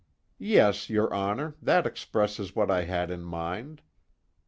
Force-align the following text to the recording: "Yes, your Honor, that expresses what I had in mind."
"Yes, 0.39 0.89
your 0.89 1.13
Honor, 1.13 1.53
that 1.61 1.85
expresses 1.85 2.55
what 2.55 2.71
I 2.71 2.85
had 2.85 3.11
in 3.11 3.21
mind." 3.21 3.83